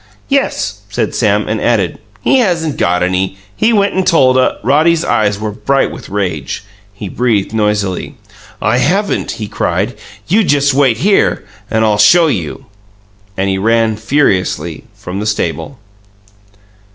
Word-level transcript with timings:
"Yes," 0.29 0.79
said 0.89 1.13
Sam, 1.13 1.47
and 1.47 1.61
added. 1.61 1.99
"He 2.23 2.39
hasn't 2.39 2.77
got 2.77 3.03
any. 3.03 3.37
He 3.55 3.71
went 3.71 3.93
and 3.93 4.07
told 4.07 4.35
a" 4.35 4.57
Roddy's 4.63 5.05
eyes 5.05 5.37
were 5.37 5.51
bright 5.51 5.91
with 5.91 6.09
rage; 6.09 6.63
he 6.91 7.07
breathed 7.07 7.53
noisily. 7.53 8.15
"I 8.59 8.79
haven't?" 8.79 9.33
he 9.33 9.47
cried. 9.47 9.95
"You 10.27 10.43
just 10.43 10.73
wait 10.73 10.97
here, 10.97 11.45
and 11.69 11.85
I'll 11.85 11.99
show 11.99 12.25
you!" 12.25 12.65
And 13.37 13.47
he 13.47 13.59
ran 13.59 13.95
furiously 13.95 14.85
from 14.95 15.19
the 15.19 15.27
stable. 15.27 15.77